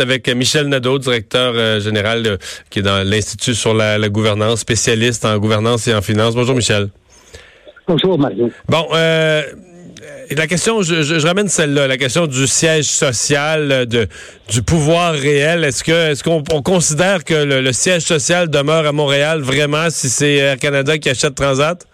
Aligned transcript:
avec 0.00 0.28
Michel 0.28 0.66
Nadeau, 0.66 0.98
directeur 0.98 1.52
euh, 1.54 1.78
général 1.78 2.26
euh, 2.26 2.36
qui 2.68 2.80
est 2.80 2.82
dans 2.82 3.08
l'Institut 3.08 3.54
sur 3.54 3.74
la, 3.74 4.08
gouvernance, 4.08 4.60
spécialiste 4.60 5.24
en 5.24 5.38
gouvernance 5.38 5.86
et 5.86 5.94
en 5.94 6.02
finance. 6.02 6.34
Bonjour 6.34 6.56
Michel. 6.56 6.88
Bonjour 7.86 8.18
Mario. 8.18 8.50
Bon, 8.68 8.88
euh, 8.92 9.42
la 10.32 10.48
question, 10.48 10.82
je, 10.82 11.24
ramène 11.24 11.46
celle-là, 11.46 11.86
la 11.86 11.96
question 11.96 12.26
du 12.26 12.48
siège 12.48 12.86
social, 12.86 13.86
de, 13.86 14.08
du 14.50 14.62
pouvoir 14.62 15.12
réel. 15.12 15.62
Est-ce 15.62 15.84
que 15.84 16.10
est-ce 16.10 16.24
qu'on 16.24 16.42
considère 16.42 17.22
que 17.22 17.34
le, 17.34 17.72
siège 17.72 18.02
social 18.02 18.50
demeure 18.50 18.86
à 18.86 18.92
Montréal 18.92 19.42
vraiment 19.42 19.90
si 19.90 20.08
c'est 20.08 20.34
Air 20.34 20.58
Canada 20.58 20.98
qui 20.98 21.08
achète 21.08 21.36
Transat? 21.36 21.86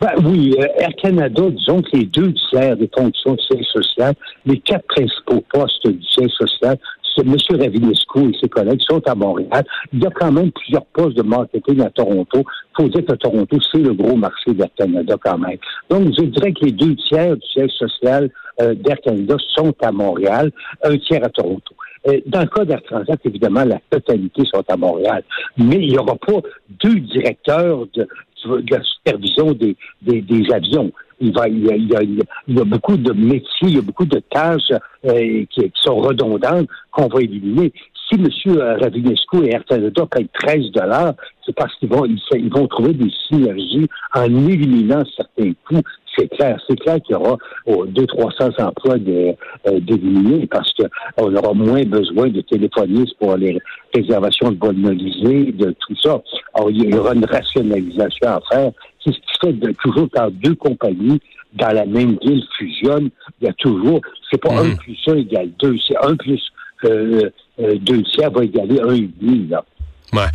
Ben, 0.00 0.12
oui, 0.24 0.54
Air 0.78 0.94
Canada, 1.02 1.42
disons 1.50 1.80
que 1.82 1.96
les 1.96 2.04
deux 2.04 2.32
tiers 2.50 2.76
des 2.76 2.90
fonctions 2.96 3.34
du 3.34 3.42
siège 3.44 3.66
social, 3.66 4.14
les 4.44 4.58
quatre 4.60 4.86
principaux 4.88 5.42
postes 5.52 5.86
du 5.86 6.04
siège 6.04 6.32
social 6.32 6.76
M. 7.22 7.36
Ravinescu 7.58 8.30
et 8.30 8.38
ses 8.40 8.48
collègues 8.48 8.80
sont 8.82 9.02
à 9.06 9.14
Montréal. 9.14 9.64
Il 9.92 10.02
y 10.02 10.06
a 10.06 10.10
quand 10.10 10.32
même 10.32 10.50
plusieurs 10.52 10.84
postes 10.86 11.16
de 11.16 11.22
marketing 11.22 11.80
à 11.82 11.90
Toronto. 11.90 12.44
Il 12.78 12.82
faut 12.82 12.88
dire 12.88 13.04
que 13.04 13.14
Toronto, 13.14 13.56
c'est 13.72 13.78
le 13.78 13.94
gros 13.94 14.16
marché 14.16 14.52
d'Air 14.52 14.68
Canada 14.76 15.16
quand 15.22 15.38
même. 15.38 15.58
Donc, 15.88 16.12
je 16.16 16.24
dirais 16.24 16.52
que 16.52 16.66
les 16.66 16.72
deux 16.72 16.94
tiers 16.96 17.36
du 17.36 17.46
siège 17.52 17.70
social 17.70 18.30
euh, 18.60 18.74
d'Air 18.74 19.00
Canada 19.00 19.36
sont 19.54 19.74
à 19.82 19.92
Montréal, 19.92 20.50
un 20.84 20.96
tiers 20.98 21.24
à 21.24 21.28
Toronto. 21.28 21.74
Euh, 22.08 22.20
dans 22.26 22.40
le 22.40 22.46
cas 22.46 22.64
d'Air 22.64 22.82
Transat, 22.82 23.18
évidemment, 23.24 23.64
la 23.64 23.80
totalité 23.90 24.42
sont 24.52 24.64
à 24.68 24.76
Montréal. 24.76 25.22
Mais 25.56 25.76
il 25.76 25.88
n'y 25.90 25.98
aura 25.98 26.16
pas 26.16 26.40
deux 26.82 27.00
directeurs 27.00 27.86
de, 27.94 28.06
la 28.46 28.82
supervision 28.82 29.52
des, 29.52 29.76
des 30.02 30.52
avions 30.52 30.92
il, 31.20 31.28
y 31.28 31.40
a, 31.40 32.02
il, 32.02 32.22
y 32.48 32.60
a, 32.60 32.64
beaucoup 32.64 32.96
de 32.96 33.12
métiers, 33.12 33.46
il 33.62 33.76
y 33.76 33.78
a 33.78 33.82
beaucoup 33.82 34.04
de 34.04 34.20
tâches 34.30 34.72
euh, 35.06 35.44
qui, 35.50 35.72
sont 35.74 35.96
redondantes 35.96 36.68
qu'on 36.90 37.08
va 37.08 37.20
éliminer. 37.20 37.72
Si 38.08 38.16
M. 38.16 38.58
Ravinescu 38.80 39.44
et 39.44 39.54
Air 39.54 39.64
Canada 39.64 40.06
payent 40.10 40.28
13 40.40 40.70
dollars, 40.72 41.14
c'est 41.44 41.54
parce 41.54 41.74
qu'ils 41.76 41.88
vont, 41.88 42.04
ils, 42.04 42.50
vont 42.50 42.66
trouver 42.68 42.92
des 42.92 43.10
synergies 43.28 43.88
en 44.14 44.46
éliminant 44.48 45.02
certains 45.16 45.52
coûts 45.66 45.82
c'est 46.16 46.28
clair. 46.28 46.58
C'est 46.68 46.78
clair 46.78 46.98
qu'il 47.02 47.14
y 47.14 47.18
aura 47.18 47.36
200-300 47.66 48.62
emplois 48.62 48.94
euh, 48.94 49.80
d'éliminer 49.80 50.46
parce 50.46 50.72
qu'on 50.74 51.34
aura 51.34 51.52
moins 51.52 51.82
besoin 51.82 52.28
de 52.28 52.40
téléphonistes 52.42 53.16
pour 53.18 53.36
les 53.36 53.58
réservations 53.94 54.50
de 54.50 54.56
bonnes 54.56 54.82
de 54.82 55.74
tout 55.80 55.96
ça. 56.02 56.22
Alors, 56.54 56.70
il 56.70 56.94
y 56.94 56.94
aura 56.94 57.14
une 57.14 57.24
rationalisation 57.24 58.28
à 58.28 58.40
faire. 58.50 58.70
C'est 59.04 59.12
ce 59.12 59.18
qui 59.18 59.46
fait 59.46 59.52
de, 59.52 59.72
toujours 59.82 60.08
quand 60.12 60.30
deux 60.30 60.54
compagnies 60.54 61.20
dans 61.54 61.72
la 61.72 61.86
même 61.86 62.18
ville 62.22 62.44
fusionnent, 62.58 63.10
il 63.40 63.46
y 63.46 63.50
a 63.50 63.52
toujours, 63.54 64.00
c'est 64.30 64.40
pas 64.40 64.52
un 64.52 64.64
mhm. 64.64 64.76
plus 64.76 64.98
un 65.06 65.16
égale 65.16 65.50
deux, 65.58 65.76
c'est 65.86 65.96
un 66.04 66.14
plus 66.16 66.42
euh, 66.84 67.30
euh, 67.60 67.74
deux 67.80 68.02
tiers 68.02 68.30
va 68.30 68.44
égaler 68.44 68.80
un 68.80 68.94
et 68.94 69.08
demi, 69.20 69.48
là. 69.48 69.64
Ouais. 70.12 70.26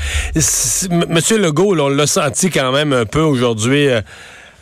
Monsieur 1.07 1.37
Legault, 1.37 1.79
on 1.79 1.89
l'a 1.89 2.07
senti 2.07 2.49
quand 2.49 2.71
même 2.71 2.91
un 2.91 3.05
peu 3.05 3.21
aujourd'hui 3.21 3.87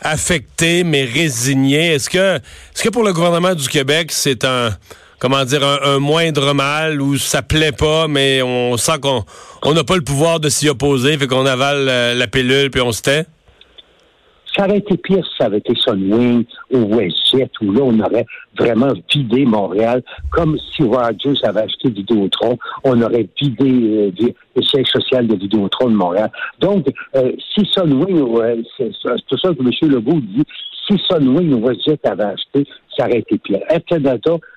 affecté 0.02 0.84
mais 0.84 1.04
résigné. 1.04 1.94
Est-ce 1.94 2.10
que, 2.10 2.36
est-ce 2.36 2.82
que 2.82 2.88
pour 2.88 3.04
le 3.04 3.12
gouvernement 3.12 3.54
du 3.54 3.68
Québec, 3.68 4.10
c'est 4.12 4.44
un 4.44 4.70
comment 5.18 5.44
dire 5.44 5.62
un, 5.64 5.98
moindre 5.98 6.54
mal 6.54 7.00
où 7.00 7.18
ça 7.18 7.42
plaît 7.42 7.72
pas, 7.72 8.08
mais 8.08 8.42
on 8.42 8.76
sent 8.76 8.98
qu'on 9.02 9.24
on 9.62 9.74
n'a 9.74 9.84
pas 9.84 9.96
le 9.96 10.02
pouvoir 10.02 10.40
de 10.40 10.48
s'y 10.48 10.68
opposer, 10.68 11.18
fait 11.18 11.26
qu'on 11.26 11.46
avale 11.46 11.84
la, 11.84 12.14
la 12.14 12.26
pilule 12.26 12.70
puis 12.70 12.80
on 12.80 12.92
se 12.92 13.02
tait? 13.02 13.26
Ça 14.60 14.66
aurait 14.66 14.76
été 14.76 14.98
pire 14.98 15.24
si 15.24 15.36
ça 15.38 15.46
avait 15.46 15.56
été 15.56 15.74
Sunwing 15.74 16.44
ou 16.70 16.94
WestJet, 16.94 17.48
où 17.62 17.72
là, 17.72 17.80
on 17.82 17.98
aurait 17.98 18.26
vraiment 18.58 18.92
vidé 19.10 19.46
Montréal, 19.46 20.02
comme 20.32 20.58
si 20.58 20.82
Rogers 20.82 21.42
avait 21.44 21.62
acheté 21.62 21.88
Vidéotron, 21.88 22.58
on 22.84 23.00
aurait 23.00 23.26
vidé 23.40 24.12
euh, 24.20 24.32
le 24.54 24.62
siège 24.62 24.88
social 24.88 25.26
de 25.26 25.34
Vidéotron 25.34 25.88
de 25.88 25.94
Montréal. 25.94 26.30
Donc, 26.58 26.86
euh, 27.16 27.32
si 27.54 27.64
Sunwing, 27.72 28.22
c'est 28.76 28.90
tout 29.28 29.38
ça 29.38 29.54
que 29.54 29.62
M. 29.62 29.90
Legault 29.90 30.20
dit, 30.20 30.44
si 30.86 31.00
Sunwing 31.08 31.54
ou 31.54 31.66
WestJet 31.66 32.00
avait 32.04 32.24
acheté, 32.24 32.66
ça 32.98 33.06
aurait 33.06 33.20
été 33.20 33.38
pire. 33.38 33.60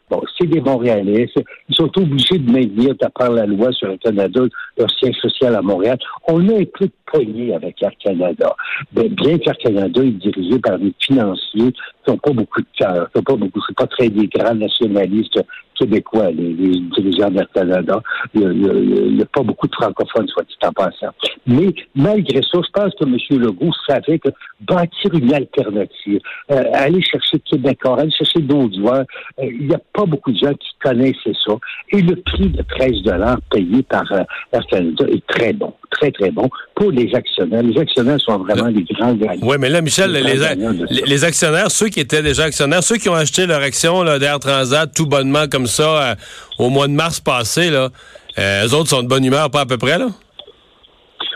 Bon, 0.09 0.21
c'est 0.37 0.47
des 0.47 0.61
Montréalais. 0.61 1.29
Ils 1.69 1.75
sont 1.75 1.89
obligés 1.97 2.37
de 2.37 2.51
maintenir, 2.51 2.95
d'après 2.99 3.29
la 3.29 3.45
loi 3.45 3.71
sur 3.71 3.89
Air 3.89 3.99
Canada, 3.99 4.41
leur 4.77 4.89
siège 4.91 5.15
social 5.15 5.55
à 5.55 5.61
Montréal. 5.61 5.97
On 6.27 6.47
a 6.49 6.53
un 6.53 6.65
peu 6.77 6.85
de 6.85 6.91
poignée 7.05 7.53
avec 7.53 7.81
Air 7.81 7.91
Canada. 8.03 8.55
bien 8.91 9.37
qu'Air 9.37 9.57
Canada 9.57 10.01
est 10.03 10.11
dirigé 10.11 10.59
par 10.59 10.77
des 10.77 10.93
financiers 10.99 11.73
qui 12.03 12.11
n'ont 12.11 12.17
pas 12.17 12.31
beaucoup 12.31 12.61
de 12.61 12.67
cœur, 12.77 13.07
n'ont 13.15 13.23
pas 13.23 13.35
beaucoup, 13.35 13.59
c'est 13.67 13.75
pas 13.75 13.87
très 13.87 14.09
des 14.09 14.27
grands 14.27 14.55
nationalistes 14.55 15.39
québécois, 15.77 16.31
les, 16.31 16.53
dirigeants 16.53 17.29
d'Air 17.29 17.47
Canada. 17.53 18.01
Il 18.33 18.47
n'y 18.49 19.21
a, 19.21 19.25
pas 19.25 19.41
beaucoup 19.41 19.67
de 19.67 19.75
francophones, 19.75 20.27
soit 20.27 20.43
dit 20.43 20.55
en 20.63 20.71
passant. 20.71 21.13
Mais 21.47 21.73
malgré 21.95 22.41
ça, 22.41 22.59
je 22.63 22.71
pense 22.73 22.93
que 22.95 23.05
M. 23.05 23.17
Legault 23.41 23.71
savait 23.87 24.19
que 24.19 24.29
bâtir 24.61 25.13
une 25.13 25.33
alternative, 25.33 26.19
euh, 26.51 26.63
aller 26.73 27.01
chercher 27.01 27.39
Québécois, 27.39 27.99
aller 27.99 28.11
chercher 28.11 28.39
d'autres 28.39 28.75
joueurs, 28.77 29.05
euh, 29.39 29.45
il 29.45 29.67
n'y 29.67 29.75
a 29.75 29.81
pas 29.93 30.05
beaucoup 30.05 30.31
de 30.31 30.37
gens 30.37 30.53
qui 30.53 30.69
connaissaient 30.81 31.37
ça. 31.45 31.53
Et 31.91 32.01
le 32.01 32.15
prix 32.15 32.49
de 32.49 32.61
13 32.61 33.01
dollars 33.03 33.39
payé 33.51 33.83
par 33.83 34.09
euh, 34.11 34.23
Air 34.51 34.65
Canada 34.67 35.05
est 35.09 35.25
très 35.27 35.53
bon, 35.53 35.73
très, 35.91 36.11
très 36.11 36.31
bon 36.31 36.49
pour 36.75 36.91
les 36.91 37.13
actionnaires. 37.13 37.63
Les 37.63 37.79
actionnaires 37.79 38.19
sont 38.19 38.37
vraiment 38.37 38.67
les 38.67 38.83
grands 38.83 39.13
gagnants. 39.13 39.47
Oui, 39.47 39.57
mais 39.59 39.69
là, 39.69 39.81
Michel, 39.81 40.11
les, 40.11 41.23
actionnaires, 41.23 41.71
ceux 41.71 41.89
qui 41.89 41.92
étaient 41.99 42.21
déjà 42.21 42.45
actionnaires, 42.45 42.83
ceux 42.83 42.97
qui 42.97 43.09
ont 43.09 43.15
acheté 43.15 43.45
leur 43.45 43.61
action 43.61 44.03
d'Air 44.17 44.39
Transat 44.39 44.91
tout 44.93 45.05
bonnement 45.05 45.47
comme 45.47 45.67
ça 45.67 45.83
euh, 45.83 46.15
au 46.57 46.69
mois 46.69 46.87
de 46.87 46.93
mars 46.93 47.19
passé, 47.19 47.69
là, 47.69 47.89
euh, 48.37 48.67
eux 48.67 48.73
autres 48.73 48.89
sont 48.89 49.03
de 49.03 49.07
bonne 49.07 49.25
humeur, 49.25 49.49
pas 49.51 49.61
à 49.61 49.65
peu 49.65 49.77
près, 49.77 49.97
là? 49.97 50.07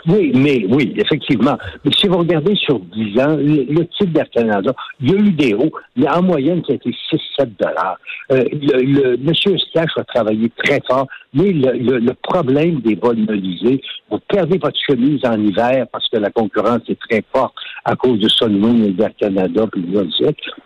Oui, 0.06 0.32
mais 0.34 0.64
oui, 0.68 0.94
effectivement. 0.96 1.56
Mais 1.84 1.90
si 1.96 2.08
vous 2.08 2.18
regardez 2.18 2.54
sur 2.56 2.78
10 2.78 3.20
ans, 3.20 3.36
le, 3.36 3.84
titre 3.86 4.12
d'Air 4.12 4.30
Canada, 4.30 4.72
il 5.00 5.10
y 5.10 5.14
a 5.14 5.18
eu 5.18 5.32
des 5.32 5.54
hauts, 5.54 5.72
mais 5.96 6.08
en 6.08 6.22
moyenne, 6.22 6.62
ça 6.66 6.72
a 6.72 6.76
été 6.76 6.90
6-7 7.38 7.50
dollars. 7.58 7.98
Euh, 8.32 8.44
le, 8.52 9.16
Monsieur 9.16 9.58
Stache 9.58 9.96
a 9.96 10.04
travaillé 10.04 10.50
très 10.62 10.80
fort, 10.88 11.06
mais 11.34 11.52
le, 11.52 12.12
problème 12.22 12.80
des 12.80 12.94
vols 12.94 13.18
mobilisés, 13.18 13.80
vous 14.10 14.18
perdez 14.28 14.58
votre 14.58 14.78
chemise 14.86 15.20
en 15.24 15.38
hiver 15.42 15.86
parce 15.92 16.08
que 16.08 16.18
la 16.18 16.30
concurrence 16.30 16.82
est 16.88 16.98
très 17.08 17.22
forte 17.34 17.54
à 17.84 17.96
cause 17.96 18.18
de 18.18 18.28
Sunwing 18.28 18.86
et 18.86 18.92
d'Air 18.92 19.14
Canada 19.18 19.66
puis 19.70 19.82
de 19.82 20.06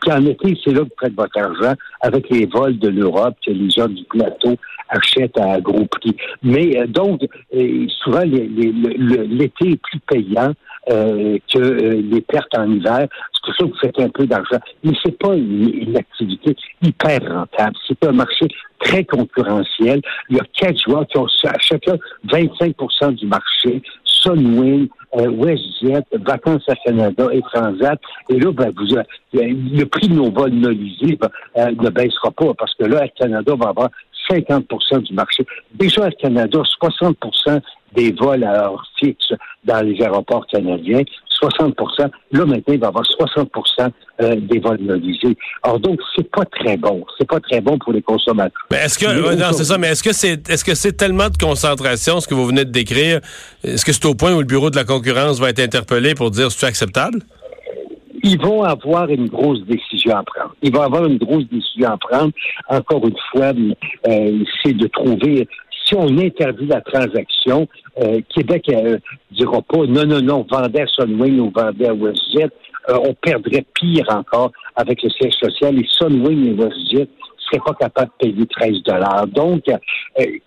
Puis 0.01 0.13
en 0.13 0.25
été, 0.27 0.59
c'est 0.65 0.73
là 0.73 0.81
que 0.81 0.85
vous 0.85 0.91
faites 1.01 1.15
votre 1.15 1.39
argent 1.39 1.75
avec 2.01 2.29
les 2.31 2.47
vols 2.47 2.79
de 2.79 2.89
l'Europe 2.89 3.37
que 3.45 3.53
les 3.53 3.71
gens 3.71 3.89
du 3.89 4.05
plateau 4.05 4.57
achètent 4.93 5.39
à 5.39 5.61
gros 5.61 5.87
prix. 5.87 6.17
Mais 6.43 6.79
euh, 6.79 6.87
donc, 6.87 7.23
euh, 7.55 7.87
souvent, 8.03 8.23
l'été 8.23 9.71
est 9.71 9.81
plus 9.83 10.01
payant 10.07 10.53
euh, 10.91 11.39
que 11.53 11.59
les 11.59 12.21
pertes 12.21 12.57
en 12.57 12.71
hiver. 12.71 13.07
C'est 13.33 13.45
pour 13.45 13.55
ça 13.55 13.65
que 13.65 13.71
vous 13.71 13.79
faites 13.81 14.01
un 14.01 14.09
peu 14.09 14.27
d'argent. 14.27 14.59
Mais 14.85 14.93
c'est 15.05 15.19
pas 15.19 15.35
une, 15.35 15.97
activité 15.97 16.57
hyper 16.83 17.21
rentable. 17.21 17.77
C'est 17.87 18.05
un 18.05 18.13
marché 18.13 18.47
très 18.81 19.05
concurrentiel. 19.05 20.01
Il 20.29 20.37
y 20.37 20.41
a 20.41 20.45
quatre 20.57 20.79
joueurs 20.79 21.07
qui 21.07 21.19
ont 21.19 21.27
chacun 21.61 21.97
25% 22.29 23.15
du 23.15 23.27
marché. 23.27 23.83
Sunwing, 24.05 24.89
WestJet, 25.15 26.05
Vacances 26.13 26.69
à 26.69 26.75
Canada 26.77 27.27
et 27.33 27.43
Transat. 27.53 28.01
Et 28.29 28.39
là, 28.39 28.53
ben, 28.53 28.73
vous, 28.77 28.97
le 29.33 29.85
prix 29.85 30.09
de 30.09 30.15
nos 30.15 30.31
vols 30.31 30.53
nolisés 30.53 31.19
ben, 31.21 31.71
ne 31.81 31.91
baissera 31.91 32.31
pas 32.31 32.55
parce 32.55 32.75
que 32.75 32.85
là, 32.85 33.05
Air 33.05 33.11
Canada 33.19 33.55
va 33.57 33.69
avoir 33.69 33.91
50 34.33 34.67
du 35.03 35.15
marché. 35.15 35.47
Déjà, 35.75 36.07
Air 36.07 36.13
Canada, 36.21 36.63
60% 36.81 37.61
des 37.95 38.13
vols 38.13 38.45
à 38.45 38.65
heure 38.65 38.85
fixe 38.99 39.33
dans 39.65 39.83
les 39.83 40.01
aéroports 40.03 40.47
canadiens, 40.47 41.03
60 41.29 41.75
Là, 42.33 42.45
maintenant, 42.45 42.63
il 42.69 42.79
va 42.79 42.87
y 42.87 42.89
avoir 42.89 43.05
60% 43.05 43.91
euh, 44.21 44.37
des 44.37 44.61
vols 44.61 44.79
mobilisés. 44.81 45.37
Alors, 45.63 45.81
donc, 45.81 45.99
c'est 46.15 46.31
pas 46.31 46.45
très 46.45 46.77
bon. 46.77 47.05
C'est 47.19 47.29
pas 47.29 47.41
très 47.41 47.61
bon 47.61 47.79
pour 47.79 47.93
les 47.93 48.03
consommateurs. 48.03 48.67
Mais 48.71 48.79
est-ce 48.79 48.99
que, 48.99 49.35
non, 49.35 49.53
c'est 49.53 49.65
ça, 49.65 49.77
mais 49.77 49.89
est-ce 49.89 50.03
que 50.03 50.13
c'est, 50.13 50.49
est-ce 50.49 50.65
que 50.65 50.75
c'est 50.75 50.93
tellement 50.93 51.29
de 51.29 51.37
concentration, 51.37 52.21
ce 52.21 52.29
que 52.29 52.35
vous 52.35 52.47
venez 52.47 52.65
de 52.65 52.71
décrire? 52.71 53.21
Est-ce 53.65 53.85
que 53.85 53.93
c'est 53.93 54.07
au 54.07 54.15
point 54.15 54.33
où 54.33 54.39
le 54.39 54.47
bureau 54.47 54.71
de 54.71 54.77
la 54.77 54.85
concurrence 54.85 55.41
va 55.41 55.51
être 55.51 55.61
interpellé 55.61 56.15
pour 56.15 56.31
dire 56.31 56.51
c'est 56.53 56.67
acceptable? 56.67 57.19
Ils 58.23 58.41
vont 58.41 58.63
avoir 58.63 59.09
une 59.09 59.29
grosse 59.29 59.63
décision 59.65 60.17
à 60.17 60.23
prendre. 60.23 60.55
Ils 60.63 60.75
vont 60.75 60.83
avoir 60.83 61.05
une 61.07 61.19
grosse 61.19 61.49
décision 61.51 61.89
à 61.89 61.97
prendre. 61.97 62.33
Encore 62.69 63.07
une 63.07 63.17
fois, 63.31 63.53
euh, 64.09 64.45
c'est 64.63 64.75
de 64.75 64.87
trouver 64.87 65.49
si 65.85 65.95
on 65.97 66.17
interdit 66.19 66.67
la 66.67 66.81
transaction, 66.81 67.67
euh, 68.01 68.21
Québec 68.35 68.69
ne 68.69 68.99
dira 69.33 69.61
pas 69.63 69.79
non, 69.87 70.07
non, 70.07 70.21
non, 70.21 70.47
vendait 70.49 70.83
à 70.83 70.87
Sunwing 70.87 71.41
ou 71.41 71.53
vendait 71.55 71.89
à 71.89 71.95
WestJet. 71.95 72.51
on 72.89 73.15
perdrait 73.15 73.65
pire 73.75 74.07
encore 74.11 74.53
avec 74.77 75.03
le 75.03 75.11
siège 75.11 75.35
social. 75.35 75.79
Et 75.79 75.87
Sunwing 75.99 76.47
et 76.47 76.53
WestJet 76.53 77.09
pas 77.59 77.75
capable 77.75 78.11
de 78.21 78.29
payer 78.29 78.47
13 78.47 78.83
dollars. 78.85 79.27
Donc, 79.29 79.63
euh, 79.69 79.77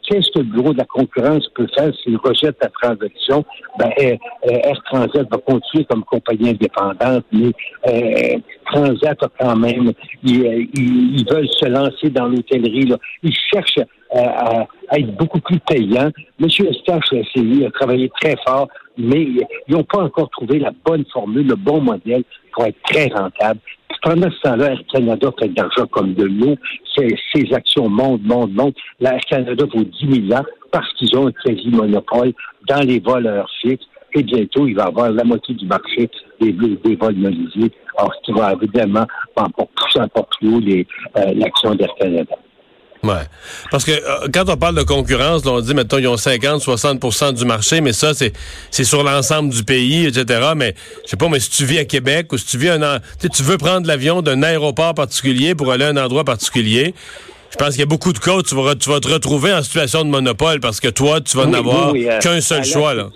qu'est-ce 0.03 0.31
que 0.31 0.39
le 0.39 0.45
bureau 0.45 0.73
de 0.73 0.79
la 0.79 0.85
concurrence 0.85 1.47
peut 1.55 1.67
faire 1.75 1.91
s'il 2.03 2.17
rejette 2.17 2.57
la 2.61 2.69
transaction? 2.69 3.43
Ben, 3.79 3.89
euh, 3.99 4.15
euh, 4.47 4.59
Air 4.63 4.81
Transat 4.85 5.27
va 5.29 5.37
continuer 5.37 5.85
comme 5.85 6.03
compagnie 6.03 6.49
indépendante, 6.49 7.25
mais 7.31 7.51
Transat 8.65 9.21
a 9.21 9.29
quand 9.39 9.55
même, 9.55 9.91
ils, 10.23 11.25
veulent 11.29 11.49
se 11.49 11.65
lancer 11.65 12.09
dans 12.09 12.27
l'hôtellerie. 12.27 12.91
Ils 13.23 13.35
cherchent 13.53 13.79
à, 14.13 14.65
être 14.93 15.15
beaucoup 15.17 15.39
plus 15.39 15.59
payants. 15.59 16.11
M. 16.39 16.47
Eustache 16.47 17.11
a 17.11 17.15
essayé, 17.15 17.65
a 17.65 17.71
travaillé 17.71 18.09
très 18.21 18.35
fort, 18.45 18.67
mais 18.97 19.21
ils 19.21 19.45
n'ont 19.67 19.83
pas 19.83 20.03
encore 20.03 20.29
trouvé 20.29 20.59
la 20.59 20.71
bonne 20.85 21.05
formule, 21.11 21.47
le 21.47 21.55
bon 21.55 21.81
modèle 21.81 22.23
pour 22.55 22.65
être 22.65 22.81
très 22.83 23.07
rentable. 23.07 23.59
Pendant 24.01 24.29
ce 24.29 24.39
temps-là, 24.41 24.71
Air 24.71 24.81
Canada 24.93 25.31
fait 25.39 25.49
de 25.49 25.55
l'argent 25.55 25.87
comme 25.87 26.13
de 26.13 26.25
l'eau. 26.25 26.55
Ses, 26.95 27.53
actions 27.53 27.89
montent, 27.89 28.23
montent, 28.23 28.53
montent. 28.53 28.77
Air 29.01 29.19
Canada 29.29 29.65
vaut 29.73 29.83
10 29.83 30.27
000 30.27 30.39
ans 30.39 30.45
parce 30.71 30.91
qu'ils 30.93 31.17
ont 31.17 31.27
un 31.27 31.31
quasi-monopole 31.31 32.33
dans 32.67 32.81
les 32.81 32.99
voleurs 32.99 33.49
fixes. 33.61 33.85
Et 34.13 34.23
bientôt, 34.23 34.67
il 34.67 34.75
va 34.75 34.85
avoir 34.85 35.11
la 35.11 35.23
moitié 35.23 35.55
du 35.55 35.65
marché 35.65 36.09
des, 36.39 36.51
vols 36.51 37.15
mobilisés. 37.15 37.71
Alors, 37.97 38.13
ce 38.13 38.25
qui 38.25 38.39
va 38.39 38.53
évidemment 38.53 39.05
encore 39.35 39.67
plus 40.39 40.53
haut 40.53 40.61
euh, 40.61 41.33
l'action 41.33 41.75
d'Air 41.75 41.93
Canada. 41.99 42.35
Ouais. 43.05 43.23
Parce 43.69 43.85
que 43.85 43.91
euh, 43.91 44.27
quand 44.33 44.49
on 44.49 44.57
parle 44.57 44.75
de 44.75 44.83
concurrence, 44.83 45.45
on 45.45 45.59
dit, 45.61 45.73
mettons, 45.75 45.99
ils 45.99 46.07
ont 46.07 46.17
50, 46.17 46.61
60% 46.61 47.33
du 47.33 47.45
marché, 47.45 47.81
mais 47.81 47.93
ça, 47.93 48.13
c'est, 48.13 48.33
c'est 48.71 48.83
sur 48.83 49.03
l'ensemble 49.03 49.53
du 49.53 49.63
pays, 49.63 50.07
etc. 50.07 50.53
Mais, 50.55 50.73
je 51.03 51.11
sais 51.11 51.17
pas, 51.17 51.29
mais 51.29 51.39
si 51.39 51.51
tu 51.51 51.65
vis 51.65 51.79
à 51.79 51.85
Québec 51.85 52.33
ou 52.33 52.37
si 52.37 52.47
tu 52.47 52.57
vis 52.57 52.69
un, 52.69 52.99
tu 53.19 53.43
veux 53.43 53.57
prendre 53.57 53.87
l'avion 53.87 54.21
d'un 54.21 54.41
aéroport 54.41 54.95
particulier 54.95 55.53
pour 55.53 55.71
aller 55.71 55.85
à 55.85 55.89
un 55.89 55.97
endroit 55.97 56.23
particulier, 56.23 56.95
je 57.51 57.57
pense 57.57 57.69
qu'il 57.69 57.79
y 57.79 57.83
a 57.83 57.87
beaucoup 57.87 58.11
de 58.11 58.19
cas 58.19 58.35
où 58.35 58.41
tu 58.41 58.55
vas, 58.55 58.75
tu 58.75 58.89
vas 58.89 58.99
te 58.99 59.07
retrouver 59.07 59.53
en 59.53 59.61
situation 59.61 60.03
de 60.03 60.09
monopole 60.09 60.59
parce 60.59 60.79
que 60.79 60.87
toi, 60.87 61.21
tu 61.21 61.37
vas 61.37 61.45
n'avoir 61.45 61.93
euh, 61.95 62.19
qu'un 62.19 62.41
seul 62.41 62.63
choix, 62.63 62.93
là. 62.93 63.09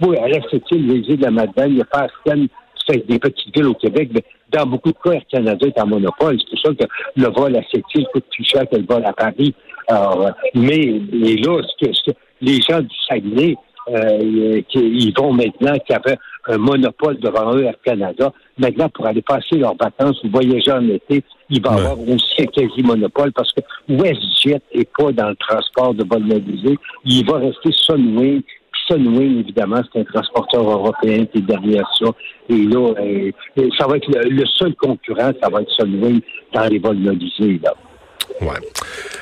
oui, 0.00 0.16
à 0.16 0.28
la 0.28 0.38
les 0.70 0.94
îles 0.94 1.16
de 1.16 1.24
la 1.24 1.30
Madeleine, 1.30 1.72
il 1.72 1.78
y 1.78 1.82
a 1.82 1.84
pas 1.84 2.06
des 2.92 3.18
petites 3.18 3.54
villes 3.54 3.66
au 3.66 3.74
Québec, 3.74 4.10
mais 4.12 4.24
dans 4.50 4.66
beaucoup 4.66 4.90
de 4.90 4.96
cas, 5.02 5.12
Air 5.12 5.22
Canada 5.30 5.66
est 5.66 5.80
en 5.80 5.86
monopole. 5.86 6.38
C'est 6.38 6.50
pour 6.50 6.78
ça 6.78 6.86
que 6.86 6.90
le 7.16 7.28
vol 7.28 7.56
à 7.56 7.60
cette 7.70 7.84
île 7.94 8.06
coûte 8.12 8.24
plus 8.30 8.44
cher 8.44 8.62
que 8.70 8.76
le 8.76 8.86
vol 8.88 9.04
à 9.04 9.12
Paris. 9.12 9.54
Alors, 9.88 10.30
mais 10.54 10.84
là, 10.86 11.62
ce 11.62 11.86
que, 11.86 12.16
les 12.40 12.60
gens 12.60 12.80
du 12.80 12.96
Saguenay, 13.08 13.56
euh, 13.90 14.60
ils 14.74 15.14
vont 15.16 15.32
maintenant, 15.32 15.74
qui 15.86 15.92
avaient 15.92 16.18
un 16.46 16.58
monopole 16.58 17.18
devant 17.18 17.54
eux, 17.54 17.64
Air 17.64 17.74
Canada, 17.84 18.32
maintenant, 18.58 18.88
pour 18.90 19.06
aller 19.06 19.22
passer 19.22 19.56
leurs 19.56 19.76
vacances 19.76 20.22
ou 20.24 20.30
voyager 20.30 20.72
en 20.72 20.86
été, 20.88 21.22
il 21.50 21.62
va 21.62 21.72
avoir 21.72 21.98
aussi 22.00 22.42
un 22.42 22.46
quasi-monopole 22.46 23.32
parce 23.32 23.52
que 23.52 23.60
WestJet 23.88 24.60
n'est 24.74 24.88
pas 24.96 25.12
dans 25.12 25.30
le 25.30 25.36
transport 25.36 25.94
de 25.94 26.04
vol 26.04 26.22
mobilisé. 26.22 26.78
Il 27.04 27.24
va 27.26 27.38
rester 27.38 27.70
Sunwing, 27.72 28.42
Sunwing, 28.88 29.40
évidemment, 29.40 29.80
c'est 29.92 30.00
un 30.00 30.04
transporteur 30.04 30.68
européen 30.68 31.26
qui 31.26 31.38
est 31.38 31.42
derrière 31.42 31.86
ça. 31.98 32.06
Et 32.48 32.56
là, 32.56 32.94
euh, 33.00 33.30
ça 33.78 33.86
va 33.86 33.96
être 33.96 34.08
le, 34.08 34.46
seul 34.46 34.74
concurrent, 34.74 35.30
ça 35.42 35.48
va 35.48 35.62
être 35.62 35.70
Sunwing 35.78 36.20
dans 36.52 36.64
les 36.64 36.78
vols 36.78 36.98
mobilisés. 36.98 37.60
Là. 37.62 37.74
Ouais. 38.40 38.58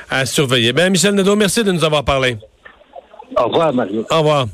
À 0.09 0.25
surveiller. 0.25 0.73
Ben, 0.73 0.89
Michel 0.89 1.13
Nadeau, 1.13 1.35
merci 1.35 1.63
de 1.63 1.71
nous 1.71 1.83
avoir 1.83 2.03
parlé. 2.03 2.37
Au 3.35 3.47
revoir, 3.47 3.73
Mario. 3.73 4.05
Au 4.09 4.17
revoir. 4.19 4.45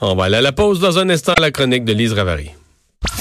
On 0.00 0.14
va 0.14 0.24
aller 0.24 0.36
à 0.36 0.40
la 0.40 0.52
pause 0.52 0.80
dans 0.80 0.98
un 0.98 1.10
instant 1.10 1.32
à 1.36 1.40
la 1.40 1.50
chronique 1.50 1.84
de 1.84 1.92
Lise 1.92 2.12
Ravary. 2.12 2.50